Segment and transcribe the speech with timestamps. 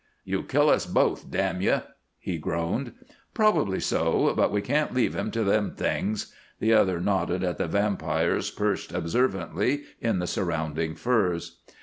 [0.25, 1.77] "You'll kill us both, damn ye!"
[2.17, 2.93] he groaned.
[3.35, 7.67] "Probably so, but we can't leave him to them things." The other nodded at the
[7.67, 11.59] vampires perched observantly in the surrounding firs.